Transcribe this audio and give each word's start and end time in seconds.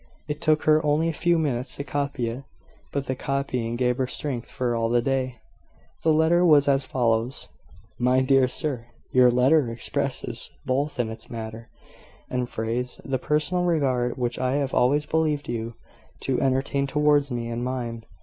It 0.27 0.41
took 0.41 0.63
her 0.63 0.83
only 0.83 1.09
a 1.09 1.13
few 1.13 1.37
minutes 1.37 1.75
to 1.75 1.83
copy 1.83 2.27
it; 2.27 2.43
but 2.91 3.05
the 3.05 3.15
copying 3.15 3.75
gave 3.75 3.97
her 3.99 4.07
strength 4.07 4.49
for 4.49 4.75
all 4.75 4.89
the 4.89 4.99
day. 4.99 5.35
The 6.01 6.11
letter 6.11 6.43
was 6.43 6.67
as 6.67 6.85
follows: 6.85 7.49
"My 7.99 8.19
Dear 8.21 8.47
Sir 8.47 8.87
Your 9.11 9.29
letter 9.29 9.69
expresses, 9.69 10.49
both 10.65 10.99
in 10.99 11.11
its 11.11 11.29
matter 11.29 11.69
and 12.31 12.49
phrase, 12.49 12.99
the 13.05 13.19
personal 13.19 13.63
regard 13.63 14.17
which 14.17 14.39
I 14.39 14.53
have 14.55 14.73
always 14.73 15.05
believed 15.05 15.47
you 15.47 15.75
to 16.21 16.41
entertain 16.41 16.87
towards 16.87 17.29
me 17.29 17.47
and 17.49 17.63
mine. 17.63 18.03